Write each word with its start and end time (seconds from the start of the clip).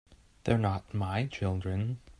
They're 0.45 0.57
not 0.57 0.95
my 0.95 1.27
children. 1.27 1.99